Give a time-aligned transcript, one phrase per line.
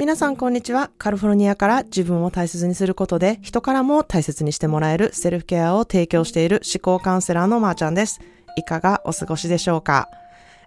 [0.00, 0.90] 皆さんこんにちは。
[0.96, 8.18] カリフォルニアから自分を大切にすることで人からも大切にしてもらえるセルフケアを提供している思考カウンセラーのまーちゃんです。
[8.56, 10.08] いかがお過ごしでしょうか？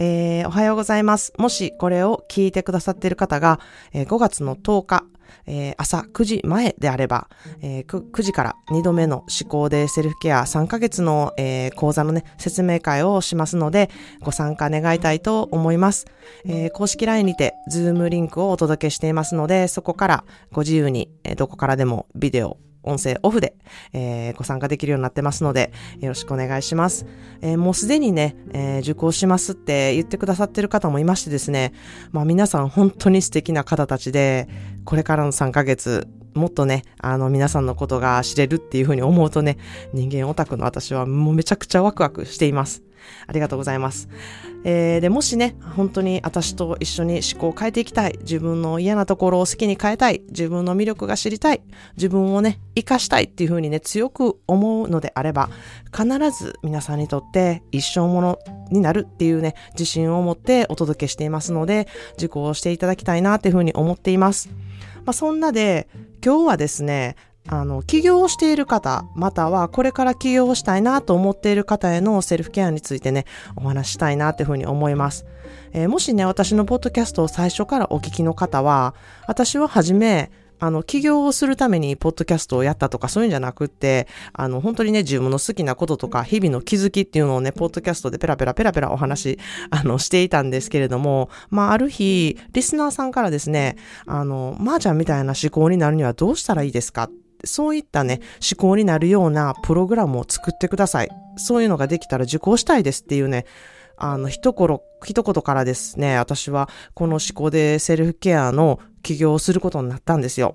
[0.00, 1.32] えー、おはようございます。
[1.38, 3.58] もしこれを聞いてくださっている方が、
[3.92, 5.04] えー、5月の10日、
[5.46, 7.28] えー、朝9時前であれば、
[7.60, 13.90] えー、9, 9時から2度目の思考でセルフケア3ヶ月の、えー、講座のね、説明会をしますので、
[14.20, 16.06] ご参加願いたいと思います。
[16.46, 22.56] えー、公式 LINE にて、ズームリンクをお届けしていますので、そこからご自由に、え、どこからでもビデオ、
[22.88, 23.54] 音声オフで、
[23.92, 27.06] えー、ご参加できるようになってますので、よろしくお願いします。
[27.40, 31.72] えー、もうすでにね、えー、受講しますって言ってくださってる方もいましてですね、
[32.12, 34.48] まあ皆さん本当に素敵な方たちで、
[34.84, 39.58] これからの3ヶ月、もっとね、あの皆さんのことが知れるっていうふうに思うとね、
[39.92, 42.82] 人間オタクの私はもうめちゃくちゃワクワクしています。
[43.26, 44.08] ありがとうございます。
[44.64, 51.62] えー、で、もしね、本当に私と一緒に思考を変えていきたい、自分の嫌なところを好きに変えたい、自分の魅力が知りたい、
[51.96, 55.48] 自分をね、活かしたいっていうふうにね、強く思うのであれば、
[55.96, 58.38] 必ず皆さんにとって一生もの
[58.70, 64.50] になるっていうね、自信を持ってお届けしていますので、受講していただきたいなっていうふうに思っています。
[65.04, 65.88] まあ、そんなで、
[66.24, 67.16] 今日はですね、
[67.48, 73.24] あの、起業をしている方、またはこれから起業をしたいなと思っている方へのセルフケアについてね、
[73.56, 75.26] お話したいなっていうふうに思います。
[75.72, 78.94] えー、もしね、私のポッドキャストを最初からお聞きの方は、
[79.26, 80.30] 私ははじめ、
[80.60, 89.38] あの、起業をするためにポッドキャストをやったとかそういうんじゃなくって、あの、本当にね、自分の好きなこととか、日々の気づきっていうのをね、ポッドキャストでペラペラペラペラお話し、
[89.70, 93.76] あの、していたんですけれども、まあ、ある日、リスナーさんからですね、
[94.06, 97.08] あの、まー、あ、ちゃんみたいな思考になるにはどうしたらいいですか
[97.44, 98.20] そういったね、
[98.50, 101.08] 思考になるようなプログラムを作ってください。
[101.36, 103.46] そういうのができたら受講したいですっていうね、
[103.96, 110.54] あの、一言、一言からですね、私はこの思考でセルフケアの起業をすることになったんですよ。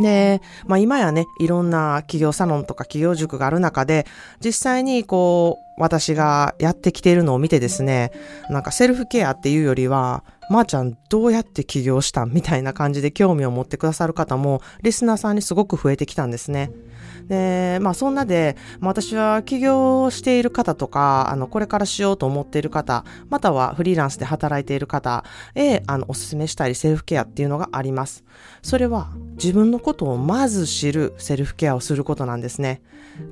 [0.00, 4.06] で、まあ今やね、いろんな企業サロンとか企業塾がある中で、
[4.44, 8.12] 実際にこう、私がやってきているのを見てですね、
[8.50, 16.70] なんかセルフケアっていうよりは、まー、あ、ちゃんどうやって起業したみたいな感じで興味を持ってくださる方も、リスナーさんにすごく増えてきたんですね。
[17.28, 28.24] で、まあそんなで、まあ、私は起業している方とか、あの、これからしようと思っている方、またはフリーランスで働いている方へ、あの、お勧めしたいセルフケアっていうのがあります。
[28.62, 32.80] それは、自分のことをまず知るセルフケアをすることなんですね。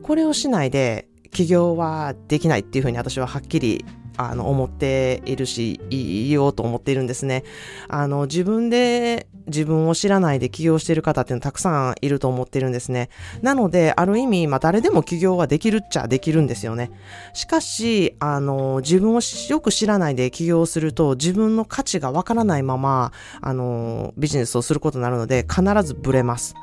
[0.03, 3.85] これをしないで、起業はできないっていうふうに私ははっきり
[4.17, 7.45] あの、思っているし、言おうと思っているんですね。
[7.89, 13.11] あの、自分で、自分を知らないで起業している方っていうのたくさんいると思ってるんですね。
[13.43, 16.91] なので、ある意味、まあ、誰でも起業はできるっちゃできるんですよね。
[17.35, 19.21] しかし、あの、自分を
[19.51, 26.55] よく知らないで起業すると、自分の価値がわからないまま、あの、ビジネスをすることになるので、必ずブレます。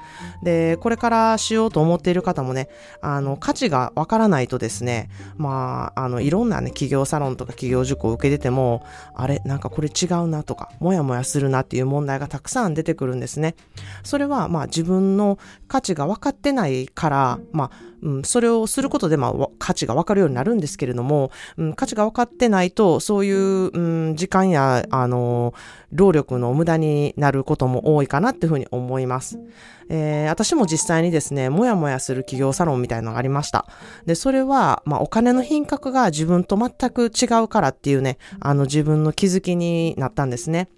[0.44, 2.70] で、これからしようと思っている方もね、
[3.02, 8.86] あの、価値がわからないとですね、まあ、あの、いろんなね、企業サロンとか企業塾を受けてても、
[9.16, 13.56] あれ、なんかこれ違うなとか、もやもやするなっていう問題がたくさん出てくるんですね。
[14.04, 15.38] それは、まあ自分の
[15.68, 25.54] 価値が分かってないから、まあ、うん、それをすることで、まあ、価値が分かるようになるんですけれども、うん、価値が分かってないと、そういう、うん、時間や、あの、
[25.92, 29.40] 労力の無駄になることも多いかなっていうふうに思います。
[29.90, 33.66] えー、私も実際にですね、もやもやする企業サロンみたいなのがありました。
[34.06, 40.70] で、それは、まあ、お金の品格が自分と全く違うからっていうね、あの、自分の気づきになったんですね。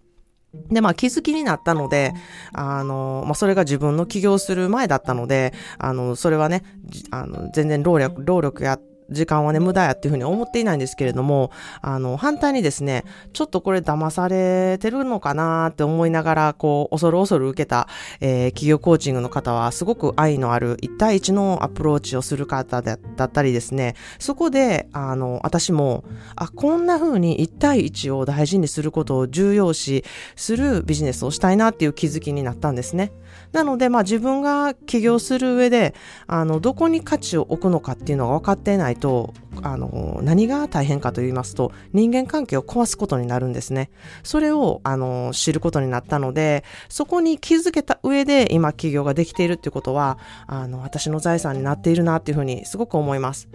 [0.54, 2.14] で、まあ気づきになったので、
[2.54, 6.64] あの、まあそれが自分の起業する前だったので、あの、それはね、
[7.12, 11.52] あの、全然労力、労力やって時間はね、無駄やっていうふうに思っていないんですけれども、
[11.82, 17.88] あの、反対にですね、ちょっとこれ騙されてるのかなって思いながら、こう、恐る恐る受けた、
[18.20, 26.04] えー、企業コーチングの方は、すごく愛のある1対1のアプローチをする方だったりですね、そこで、あの、私も、
[26.36, 30.04] あ、こんな風に1対1を大事にすることを重要視
[30.36, 33.12] するビジネスをしたいなっていう気づきになったんですね。
[33.52, 35.94] なので、まあ自分が起業する上で、
[36.28, 43.90] あの、どこに価値を置くのかっていうのが分かっていないと、あの、何が大変かと言いますと、人間関係を壊すことになるんですね。
[44.24, 50.18] それを、あの、知ることになったので、そこに気づけた上で今起業ができているっていうことは、
[50.48, 53.50] あの、私の財産になっているなっていうふうにすごく思います。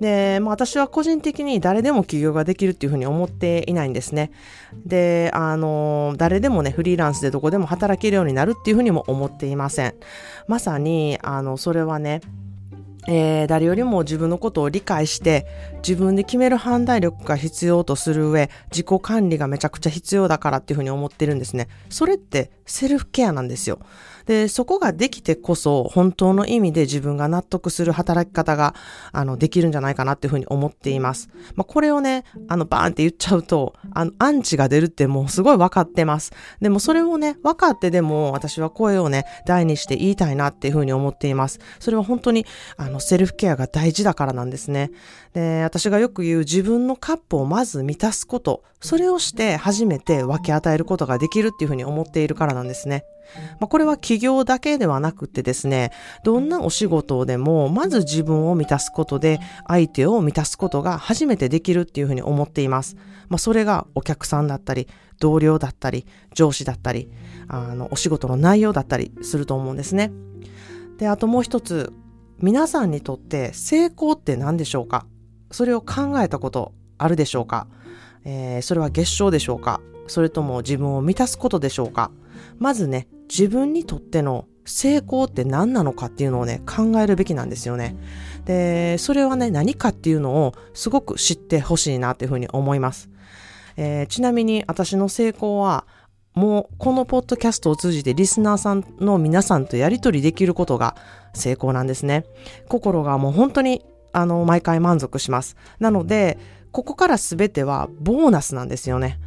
[0.00, 4.30] で、まあ、私は個人的に誰でも起業ができるっていうふうに思っていないんですね。
[4.86, 9.94] で、あの、誰でもね、フリーランスでどこでも働けるようになるっていうふうにも思っていません。
[10.48, 12.22] まさに、あの、それはね、
[13.08, 15.46] えー、誰よりも自分のことを理解して
[15.76, 21.68] 自分で決める判断力が必要とする上自己管理がめちゃくちゃ必要だからっていうふうに思ってるんですね。
[21.88, 23.80] それってセルフケアなんですよ。
[24.26, 28.74] で、そこができてこそ本当の意味で自分が納得する働き方が
[29.12, 31.28] あのできるんじゃないかなっていうふうに思っています。
[31.56, 36.32] まあ、これをね、あのバーンって言っちゃうとあのアンチが出るってもうすごい分かってます。
[36.60, 41.58] でもそれをね、分かってでも私は声をね、大にして言いたいなっていうふうに思っています。
[41.80, 42.46] それは本当に
[42.76, 44.90] あののセルフケアが大事だからなんですね。
[45.34, 53.04] で、私がよく言う自分のカップをまず満たすこと、それをして初めて分け与えることができるっていうふうに思っているからなんですね。
[53.60, 55.90] まあ、これは企業だけではなくてですね、
[56.24, 62.96] どんなお仕事でも、まず自分を満たすことで、相手を満たすことが初めてできるっていうふうに思っています。
[63.28, 66.04] まあ、それがお客さんだったり、同僚だったり、
[66.34, 67.08] 上司だったり、
[67.48, 70.12] あの、お仕事の内容だったりすると思うんですね。
[70.98, 71.92] で、あともう一つ、
[72.42, 75.06] 皆さんにとって成功って何でしょうか？
[75.52, 77.68] それを考えたことあるでしょうか、
[78.24, 79.80] えー、それは月賞でしょうか？
[80.08, 82.10] それとも自分を満たすことでしょうか？
[82.58, 87.94] まずね、自分にとっての成功って何なのかっていうのをね、考えるべきなんですよね。
[88.44, 93.08] で、それはね、何かっていうのをすごく知ってほしいなっていうふうに思います。
[93.76, 95.86] えー、ちなみに私の成功は、
[96.34, 100.96] もうこのポッドキャストを通じてリスナーさんの皆さんとやりとりできることが
[101.34, 102.24] 成功なんですね。
[102.68, 105.56] 心がもう本当にあの毎回満足します。
[105.78, 106.38] なので、
[106.70, 109.18] ここから全てはボーナスなんですよね。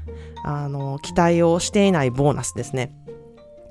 [0.44, 2.96] あの、期待をしていないボーナスですね。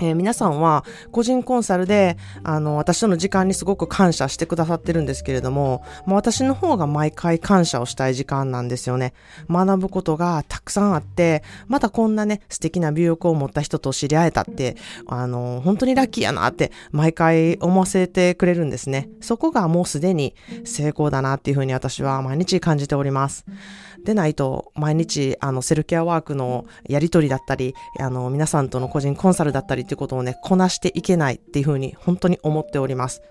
[0.01, 9.15] えー、皆さんは個人コンサルで、あの、私との時間にすごく感謝してくださってるんですけれども、もう私の方が毎回感謝をしたい時間なんですよね。
[9.49, 14.77] 学ぶことがたくさんあって、またこんなね、素敵な美容を持った人と知り合えたって、
[15.07, 19.09] あの、本当にラッキーやなって毎回思わせてくれるんですね。
[19.21, 23.45] そこがもうすでに成功だなっていうふうに私は毎日感じております。
[24.05, 33.23] でないと、毎日、あの、セルケアワークのやりとりだったり、あの、皆さんとの個人コンサルだったりってことをね、こなしていけないっていうふうに、本当に思っております。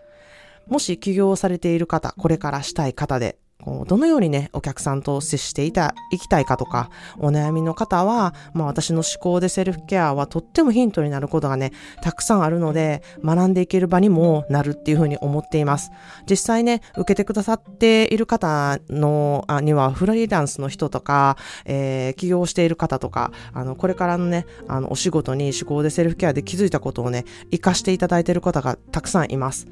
[0.67, 3.38] もし起業されている方、これからしたい方で、
[3.86, 11.71] どのようにね、お客さんと接していた、いきたいかとか、お悩みの方は、まあ私の思考でセルフケアはとってもヒントになることがね、
[12.01, 15.92] たくさんあるので、学んでいける場にもなるっていうふうに思っています。
[16.30, 29.68] 実際ね、受けてくださっている方の、あには、フリーランスの人とか、えー、起業している方とか、あの、これからのね、あの、お仕事に思考でセルフケアで気づいたことをね、活かしていただいている方がたくさんいます。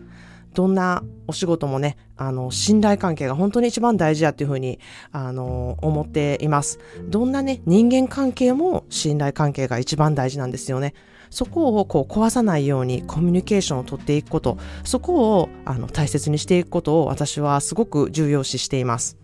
[0.54, 4.80] どんなお仕事もね、あの、信頼関係が本当に一番大事やっていうふうに、
[5.12, 6.80] あの、思っています。
[7.08, 10.94] どんなね、人間関係も信頼関係が一番大事なんですよね。
[11.30, 19.18] そこをこう壊さないようにコミュニケーションをとっていくこと、そこをあの大切にしていくことを私はすごく重要視しています。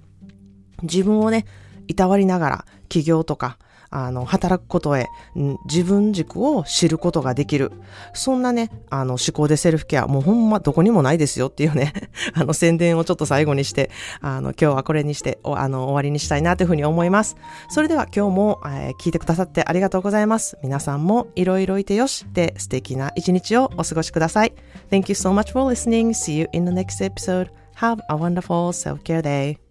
[0.84, 1.46] 自分をね、
[1.88, 3.58] いたわりながら起業とか
[3.90, 5.08] あの、働くことへ、
[5.66, 7.72] 自分軸を知ることができる。
[8.14, 11.94] そんなね、あの、思考でセルフケア、もうほんまどこにもないですよっていうね、
[12.34, 13.90] あの、宣伝をちょっと最後にして、
[14.22, 17.36] あの、今日はこれにして、あの、終わりにしたいなというふうに思います。
[17.70, 20.58] それでは今日も、えー、聞いてくださってありがとうございます。
[20.64, 24.54] 皆さんもいろいろいてよしで素敵な一日をお過ごしください。
[24.90, 26.10] Thank you so much for listening.
[26.10, 27.50] See you in the next episode.
[27.76, 29.67] Have a wonderful self-care day.